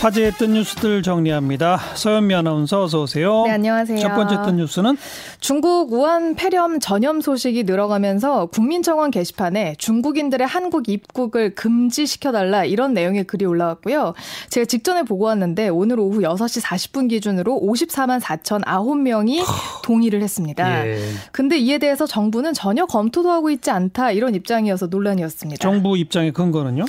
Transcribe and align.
화제했던 0.00 0.52
뉴스들 0.52 1.02
정리합니다. 1.02 1.76
서현미 1.94 2.32
아나운서 2.32 2.84
어서 2.84 3.02
오세요. 3.02 3.42
네, 3.46 3.50
안녕하세요. 3.50 3.98
첫 3.98 4.14
번째 4.14 4.36
던 4.36 4.56
뉴스는 4.56 4.96
중국 5.40 5.92
우한 5.92 6.36
폐렴 6.36 6.78
전염 6.78 7.20
소식이 7.20 7.64
늘어가면서 7.64 8.46
국민청원 8.46 9.10
게시판에 9.10 9.74
중국인들의 9.78 10.46
한국 10.46 10.88
입국을 10.88 11.56
금지시켜 11.56 12.30
달라 12.30 12.64
이런 12.64 12.94
내용의 12.94 13.24
글이 13.24 13.44
올라왔고요. 13.44 14.14
제가 14.50 14.66
직전에 14.66 15.02
보고 15.02 15.24
왔는데 15.24 15.68
오늘 15.68 15.98
오후 15.98 16.20
6시 16.20 16.62
40분 16.62 17.08
기준으로 17.08 17.60
54만 17.60 18.20
4천 18.20 18.64
9명이 18.64 19.42
동의를 19.82 20.22
했습니다. 20.22 20.86
예. 20.86 21.00
근데 21.32 21.58
이에 21.58 21.78
대해서 21.78 22.06
정부는 22.06 22.54
전혀 22.54 22.86
검토도 22.86 23.30
하고 23.30 23.50
있지 23.50 23.72
않다 23.72 24.12
이런 24.12 24.36
입장이어서 24.36 24.86
논란이었습니다. 24.86 25.60
정부 25.60 25.98
입장의 25.98 26.32
근거는요? 26.32 26.84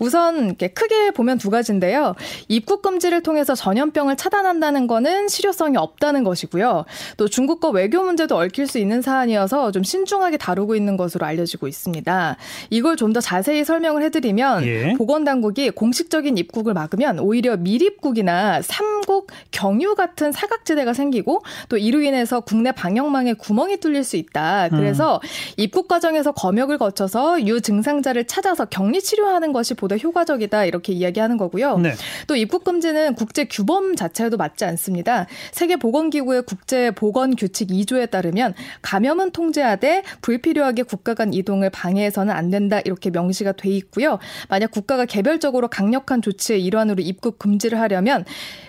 우선 0.00 0.56
크게 0.56 1.10
보면 1.12 1.36
두 1.38 1.50
가지인데요. 1.50 2.14
입국 2.48 2.80
금지를 2.82 3.22
통해서 3.22 3.54
전염병을 3.54 4.16
차단한다는 4.16 4.86
거는 4.86 5.28
실효성이 5.28 5.76
없다는 5.76 6.24
것이고요. 6.24 6.86
또 7.18 7.28
중국과 7.28 7.68
외교 7.70 8.02
문제도 8.02 8.34
얽힐 8.36 8.66
수 8.66 8.78
있는 8.78 9.02
사안이어서 9.02 9.72
좀 9.72 9.82
신중하게 9.82 10.38
다루고 10.38 10.74
있는 10.74 10.96
것으로 10.96 11.26
알려지고 11.26 11.68
있습니다. 11.68 12.36
이걸 12.70 12.96
좀 12.96 13.10
더 13.10 13.20
자세히 13.20 13.64
설명을 13.64 14.02
해드리면 14.04 14.64
예. 14.66 14.94
보건당국이 14.94 15.70
공식적인 15.70 16.38
입국을 16.38 16.74
막으면 16.74 17.18
오히려 17.18 17.56
밀입국이나 17.56 18.62
삼국 18.62 19.26
경유 19.50 19.96
같은 19.96 20.30
사각지대가 20.30 20.94
생기고 20.94 21.42
또 21.68 21.76
이로 21.76 22.02
인해서 22.02 22.38
국내 22.38 22.70
방역망에 22.70 23.32
구멍이 23.32 23.78
뚫릴 23.78 24.04
수 24.04 24.16
있다. 24.16 24.68
그래서 24.70 25.16
음. 25.16 25.28
입국 25.56 25.88
과정에서 25.88 26.30
검역을 26.32 26.78
거쳐서 26.78 27.44
유증상자를 27.44 28.26
찾아서 28.26 28.64
격리 28.66 29.00
치료하는 29.00 29.52
것이 29.52 29.74
보다 29.74 29.89
효과적이다 29.96 30.64
이렇게 30.64 30.92
이야기하는 30.92 31.36
거고요. 31.36 31.78
네. 31.78 31.94
또 32.26 32.36
입국 32.36 32.64
금지는 32.64 33.14
국제 33.14 33.44
규범 33.44 33.96
자체에도 33.96 34.36
맞지 34.36 34.64
않습니다. 34.64 35.26
세계 35.52 35.76
보건기구의 35.76 36.42
국제 36.42 36.90
보건 36.90 37.36
규칙 37.36 37.68
2조에 37.68 38.10
따르면 38.10 38.54
감염은 38.82 39.30
통제하되 39.32 40.02
불필요하게 40.22 40.84
국가 40.84 41.14
간 41.14 41.32
이동을 41.32 41.70
방해해서는 41.70 42.34
안 42.34 42.50
된다 42.50 42.80
이렇게 42.84 43.10
명시가 43.10 43.52
돼 43.52 43.70
있고요. 43.70 44.18
만약 44.48 44.70
국가가 44.70 45.04
개별적으로 45.04 45.68
강력한 45.68 46.22
조치의 46.22 46.64
일환으로 46.64 47.02
입국 47.02 47.38
금지를 47.38 47.80
하려면 47.80 48.24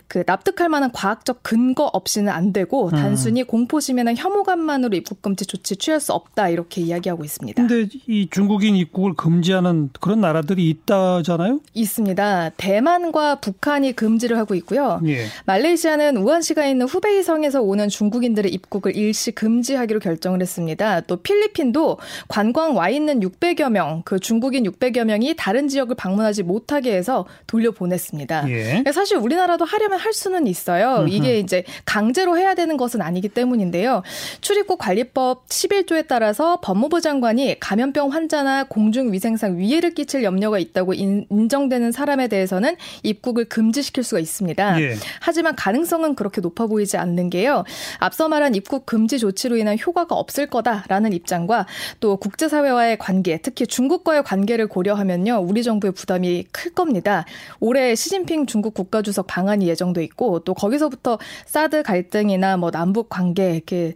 그 0.08 0.24
납득할 0.28 0.68
만한 0.68 0.92
과학적 0.92 1.42
근거 1.42 1.86
없이는 1.86 2.32
안 2.32 2.52
되고 2.52 2.88
음. 2.88 2.92
단순히 2.92 3.44
공포심이나 3.44 4.14
혐오감만으로 4.14 4.98
입국 4.98 5.22
금지 5.22 5.46
조치 5.46 5.78
취할 5.78 6.02
수 6.02 6.12
없다 6.12 6.50
이렇게 6.50 6.82
이야기하고 6.82 7.24
있습니다. 7.24 7.66
근데 7.66 7.88
이 8.08 8.28
중국인 8.30 8.76
입국을 8.76 9.14
금지하는 9.14 9.90
그런 10.02 10.20
나라들이 10.20 10.70
있다 10.70 11.11
잖아요? 11.24 11.60
있습니다. 11.74 12.52
대만과 12.58 13.36
북한이 13.36 13.94
금지를 13.94 14.38
하고 14.38 14.56
있고요. 14.56 15.02
예. 15.06 15.26
말레이시아는 15.46 16.18
우한시가 16.18 16.66
있는 16.66 16.88
후베이성에서 16.88 17.62
오는 17.62 17.90
중국인들의 17.90 18.52
입국을 18.52 18.96
일시 18.96 19.32
금지하기로 19.32 20.00
결정을 20.00 20.42
했습니다. 20.42 21.02
또 21.02 21.18
필리핀도 21.18 21.98
관광 22.28 22.76
와 22.76 22.90
있는 22.90 23.20
600여 23.20 23.70
명, 23.72 24.02
그 24.06 24.20
중국인 24.20 24.64
600여 24.64 25.04
명이 25.04 25.36
다른 25.38 25.68
지역을 25.68 25.96
방문하지 25.96 26.44
못하게 26.44 26.96
해서 26.96 27.26
돌려보냈습니다. 27.48 28.50
예. 28.50 28.84
사실 28.92 29.18
우리나라도 29.18 29.66
하려면 29.66 30.00
할 30.00 30.14
수는 30.14 30.48
있어요. 30.48 31.06
이게 31.08 31.40
이제 31.40 31.64
강제로 31.86 32.38
해야 32.38 32.56
되는 32.56 32.78
것은 32.78 33.02
아니기 33.02 33.30
때문인데요. 33.30 34.04
출입국 34.42 34.80
관리법 34.80 35.48
11조에 35.48 36.08
따라서 36.08 36.60
법무부 36.62 37.02
장관이 37.02 37.60
감염병 37.60 38.12
환자나 38.12 38.66
공중위생상 38.66 39.58
위해를 39.58 39.94
끼칠 39.94 40.24
염려가 40.24 40.60
있다고 40.60 40.94
인 41.02 41.50
정되는 41.50 41.92
사람에 41.92 42.28
대해서는 42.28 42.78
입국을 43.04 43.46
금지시킬 43.46 44.04
수가 44.04 44.20
있습니다. 44.20 44.82
예. 44.82 44.96
하지만 45.20 45.56
가능성은 45.56 46.16
그렇게 46.16 46.42
높아 46.42 46.68
보이지 46.68 46.98
않는 46.98 47.30
게요. 47.30 47.64
앞서 48.00 48.28
말한 48.30 48.56
입국 48.56 48.86
금지 48.86 49.20
조치로 49.20 49.58
인한 49.58 49.78
효과가 49.78 50.16
없을 50.16 50.48
거다라는 50.48 51.14
입장과 51.14 51.68
또 52.00 52.18
국제사회와의 52.18 52.98
관계, 52.98 53.38
특히 53.42 53.68
중국과의 53.68 54.24
관계를 54.24 54.68
고려하면요. 54.68 55.44
우리 55.46 55.64
정부의 55.64 55.94
부담이 55.94 56.46
클 56.52 56.72
겁니다. 56.72 57.26
올해 57.60 57.96
시진핑 57.96 58.46
중국 58.46 58.74
국가주석 58.74 59.28
방한이 59.28 59.68
예정 59.68 59.82
예정돼 59.82 60.04
있고 60.06 60.40
또 60.40 60.54
거기서부터 60.54 61.18
사드 61.46 61.84
갈등이나 61.84 62.58
뭐 62.58 62.72
남북 62.72 63.10
관계 63.10 63.56
이렇게 63.56 63.94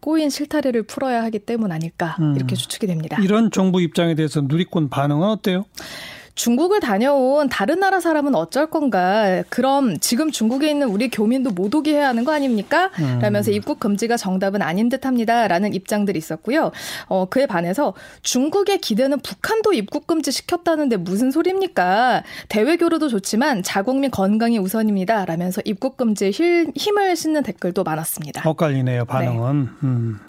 꼬인 0.00 0.30
실타래를 0.30 0.84
풀어야 0.84 1.22
하기 1.24 1.40
때문 1.40 1.72
아닐까 1.72 2.16
이렇게 2.36 2.54
음. 2.54 2.56
추측이 2.56 2.86
됩니다. 2.86 3.18
이런 3.22 3.50
정부 3.50 3.80
입장에 3.80 4.14
대해서 4.14 4.40
누리꾼 4.40 4.88
반응은 4.88 5.28
어때요? 5.28 5.64
중국을 6.36 6.80
다녀온 6.80 7.48
다른 7.48 7.80
나라 7.80 7.98
사람은 7.98 8.34
어쩔 8.34 8.66
건가? 8.66 9.42
그럼 9.48 9.98
지금 9.98 10.30
중국에 10.30 10.70
있는 10.70 10.88
우리 10.88 11.08
교민도 11.08 11.50
못 11.50 11.74
오게 11.74 11.94
해야 11.94 12.08
하는 12.08 12.24
거 12.24 12.32
아닙니까? 12.32 12.90
음. 13.00 13.18
라면서 13.20 13.50
입국 13.50 13.80
금지가 13.80 14.18
정답은 14.18 14.60
아닌 14.62 14.90
듯합니다. 14.90 15.48
라는 15.48 15.72
입장들이 15.72 16.18
있었고요. 16.18 16.72
어, 17.08 17.24
그에 17.24 17.46
반해서 17.46 17.94
중국의 18.22 18.78
기대는 18.78 19.20
북한도 19.20 19.72
입국 19.72 20.06
금지 20.06 20.30
시켰다는데 20.30 20.98
무슨 20.98 21.30
소리입니까? 21.30 22.22
대외 22.48 22.76
교류도 22.76 23.08
좋지만 23.08 23.62
자국민 23.62 24.10
건강이 24.10 24.58
우선입니다. 24.58 25.24
라면서 25.24 25.62
입국 25.64 25.96
금지에 25.96 26.30
힘을 26.30 27.16
싣는 27.16 27.44
댓글도 27.44 27.82
많았습니다. 27.82 28.48
엇갈리네요, 28.48 29.06
반응은. 29.06 29.62
네. 29.62 29.70
음. 29.84 30.20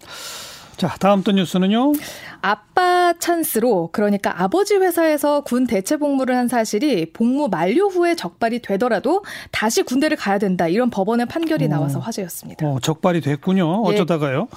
자, 0.78 0.96
다음 1.00 1.24
또 1.24 1.32
뉴스는요? 1.32 1.94
아빠 2.42 3.14
찬스로 3.20 3.90
그러니까 3.92 4.42
아버지 4.42 4.76
회사에서 4.76 5.42
군 5.42 5.68
대체 5.68 5.98
복무를 5.98 6.36
한 6.36 6.48
사실이 6.48 7.12
복무 7.14 7.50
만료 7.50 7.88
후에 7.88 8.16
적발이 8.16 8.62
되더라도 8.62 9.24
다시 9.52 9.84
군대를 9.84 10.18
가야 10.18 10.38
된다 10.38 10.68
이런 10.68 10.90
법원의 10.90 11.28
판결이 11.28 11.66
어. 11.66 11.68
나와서 11.68 12.00
화제였습니다. 12.00 12.66
어, 12.66 12.80
적발이 12.82 13.22
됐군요. 13.22 13.84
예. 13.88 13.94
어쩌다가요? 13.94 14.48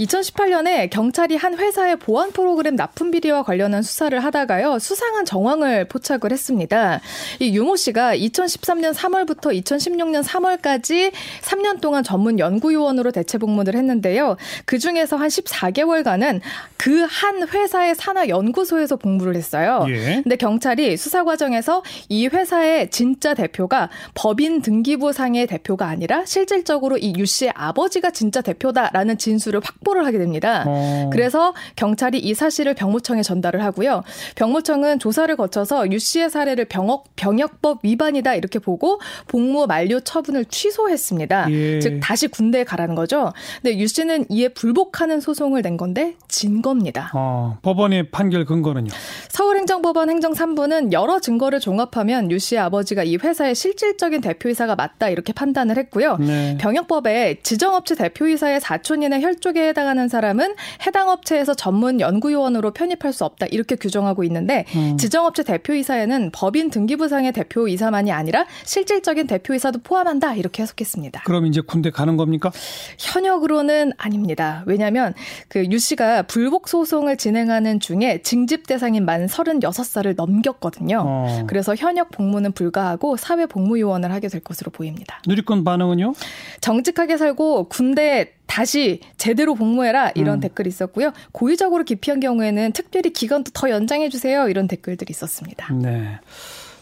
예, 0.00 0.04
2018년에 0.04 0.90
경찰이 0.90 1.36
한 1.36 1.56
회사의 1.58 1.96
보안 1.96 2.32
프로그램 2.32 2.76
납품 2.76 3.10
비리와 3.10 3.42
관련한 3.42 3.82
수사를 3.82 4.18
하다가요 4.22 4.78
수상한 4.78 5.24
정황을 5.24 5.86
포착을 5.86 6.32
했습니다. 6.32 7.00
이 7.38 7.56
유모 7.56 7.76
씨가 7.76 8.16
2013년 8.16 8.94
3월부터 8.94 9.58
2016년 9.62 10.22
3월까지 10.24 11.12
3년 11.42 11.80
동안 11.80 12.02
전문 12.02 12.38
연구요원으로 12.38 13.10
대체 13.12 13.38
복무를 13.38 13.74
했는데요. 13.74 14.36
그 14.64 14.78
중에서 14.78 15.16
한 15.16 15.28
14개월간은 15.28 16.40
그한 16.76 17.29
한 17.30 17.46
회사의 17.46 17.94
산하 17.94 18.28
연구소에서 18.28 18.96
복무를 18.96 19.36
했어요. 19.36 19.86
예. 19.88 20.20
근데 20.22 20.34
경찰이 20.34 20.96
수사 20.96 21.22
과정에서 21.22 21.84
이 22.08 22.26
회사의 22.26 22.90
진짜 22.90 23.34
대표가 23.34 23.88
법인 24.14 24.60
등기부 24.62 25.12
상의 25.12 25.46
대표가 25.46 25.86
아니라 25.86 26.24
실질적으로 26.24 26.98
이 26.98 27.10
유 27.20 27.26
씨의 27.26 27.52
아버지가 27.54 28.10
진짜 28.10 28.40
대표다라는 28.40 29.18
진술을 29.18 29.60
확보를 29.62 30.06
하게 30.06 30.18
됩니다. 30.18 30.64
어. 30.66 31.10
그래서 31.12 31.54
경찰이 31.76 32.18
이 32.18 32.34
사실을 32.34 32.74
병무청에 32.74 33.22
전달을 33.22 33.62
하고요. 33.62 34.02
병무청은 34.36 34.98
조사를 34.98 35.34
거쳐서 35.36 35.92
유 35.92 35.98
씨의 35.98 36.30
사례를 36.30 36.64
병역 36.64 37.04
병역법 37.16 37.80
위반이다 37.82 38.34
이렇게 38.34 38.58
보고 38.58 39.00
복무 39.28 39.66
만료 39.66 40.00
처분을 40.00 40.46
취소했습니다. 40.46 41.50
예. 41.50 41.78
즉 41.80 42.00
다시 42.02 42.26
군대에 42.26 42.64
가라는 42.64 42.94
거죠. 42.94 43.32
근데 43.60 43.78
유 43.78 43.86
씨는 43.86 44.24
이에 44.30 44.48
불복하는 44.48 45.20
소송을 45.20 45.62
낸 45.62 45.76
건데 45.76 46.14
진 46.26 46.62
겁니다. 46.62 47.10
어, 47.20 47.58
법원의 47.62 48.10
판결 48.10 48.44
근거는요? 48.44 48.90
서울행정법원 49.28 50.10
행정 50.10 50.32
3부는 50.32 50.92
여러 50.92 51.20
증거를 51.20 51.60
종합하면 51.60 52.30
유 52.30 52.38
씨의 52.38 52.60
아버지가 52.60 53.04
이 53.04 53.16
회사의 53.16 53.54
실질적인 53.54 54.20
대표이사가 54.20 54.76
맞다 54.76 55.08
이렇게 55.08 55.32
판단을 55.32 55.78
했고요. 55.78 56.16
네. 56.18 56.58
병역법에 56.60 57.40
지정업체 57.42 57.94
대표이사의 57.94 58.60
사촌이나 58.60 59.20
혈족에 59.20 59.68
해당하는 59.68 60.08
사람은 60.08 60.54
해당 60.86 61.08
업체에서 61.08 61.54
전문 61.54 62.00
연구요원으로 62.00 62.72
편입할 62.72 63.12
수 63.12 63.24
없다 63.24 63.46
이렇게 63.46 63.76
규정하고 63.76 64.24
있는데 64.24 64.64
음. 64.74 64.96
지정업체 64.98 65.44
대표이사에는 65.44 66.30
법인 66.32 66.70
등기부상의 66.70 67.32
대표이사만이 67.32 68.12
아니라 68.12 68.46
실질적인 68.64 69.26
대표이사도 69.26 69.80
포함한다 69.82 70.34
이렇게 70.34 70.62
해석했습니다. 70.62 71.22
그럼 71.24 71.46
이제 71.46 71.60
군대 71.60 71.90
가는 71.90 72.16
겁니까? 72.16 72.50
현역으로는 72.98 73.92
아닙니다. 73.96 74.62
왜냐하면 74.66 75.14
그 75.48 75.70
유 75.70 75.78
씨가 75.78 76.22
불복 76.22 76.68
소송을 76.68 77.09
활동을 77.10 77.16
진행하는 77.16 77.80
중에 77.80 78.22
징집 78.22 78.66
대상인 78.66 79.04
만 79.04 79.26
36살을 79.26 80.14
넘겼거든요. 80.16 81.02
어. 81.04 81.44
그래서 81.46 81.74
현역 81.74 82.10
복무는 82.10 82.52
불가하고 82.52 83.16
사회 83.16 83.46
복무요원을 83.46 84.12
하게 84.12 84.28
될 84.28 84.40
것으로 84.40 84.70
보입니다. 84.70 85.20
누리꾼 85.26 85.64
반응은요? 85.64 86.14
정직하게 86.60 87.16
살고 87.16 87.68
군대 87.68 88.32
다시 88.46 89.00
제대로 89.16 89.54
복무해라 89.54 90.12
이런 90.14 90.38
음. 90.38 90.40
댓글이 90.40 90.68
있었고요. 90.68 91.12
고의적으로 91.32 91.84
기피한 91.84 92.20
경우에는 92.20 92.72
특별히 92.72 93.12
기간도 93.12 93.50
더 93.52 93.70
연장해 93.70 94.08
주세요 94.08 94.48
이런 94.48 94.68
댓글들이 94.68 95.10
있었습니다. 95.10 95.72
네. 95.74 96.18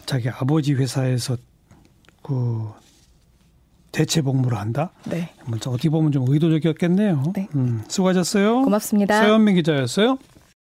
자기 0.06 0.28
아버지 0.28 0.74
회사에서 0.74 1.36
그 2.22 2.70
대체 3.92 4.20
복무를 4.22 4.58
한다. 4.58 4.90
네. 5.04 5.30
어떻게 5.70 5.88
보면 5.88 6.12
좀 6.12 6.24
의도적이었겠네요. 6.28 7.32
네. 7.34 7.48
음, 7.54 7.82
수고하셨어요. 7.88 8.62
고맙습니다. 8.62 9.20
서현민 9.22 9.56
기자였어요. 9.56 10.18